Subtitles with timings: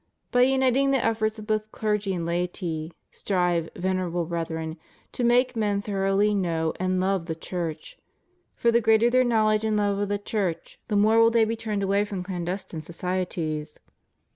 [0.31, 4.77] By uniting the efforts of both clergy and laity, strive, Vener able Brethren,
[5.11, 7.99] to make men thoroughly know and love the Church;
[8.55, 11.55] for the greater their knowledge and love of the Church, the more will they be
[11.55, 13.79] turned away from clandestine societies.